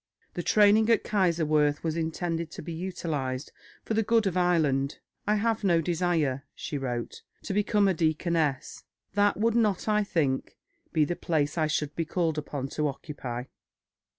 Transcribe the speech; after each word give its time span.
The 0.33 0.41
training 0.41 0.89
at 0.89 1.03
Kaiserswerth 1.03 1.83
was 1.83 1.95
intended 1.95 2.49
to 2.53 2.63
be 2.63 2.73
utilised 2.73 3.51
for 3.85 3.93
the 3.93 4.01
good 4.01 4.25
of 4.25 4.35
Ireland. 4.35 4.97
"I 5.27 5.35
have 5.35 5.63
no 5.63 5.79
desire," 5.79 6.43
she 6.55 6.75
wrote, 6.75 7.21
"to 7.43 7.53
become 7.53 7.87
a 7.87 7.93
deaconess; 7.93 8.83
that 9.13 9.37
would 9.37 9.53
not, 9.53 9.87
I 9.87 10.03
think, 10.03 10.57
be 10.91 11.05
the 11.05 11.15
place 11.15 11.55
I 11.55 11.67
should 11.67 11.95
be 11.95 12.05
called 12.05 12.39
upon 12.39 12.69
to 12.69 12.87
occupy. 12.87 13.43